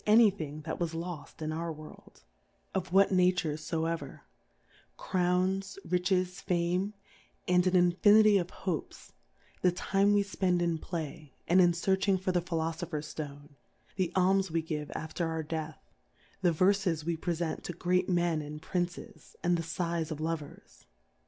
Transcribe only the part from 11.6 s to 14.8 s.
in fearching for the Pijilojo'her^s Stone^ the Alms voe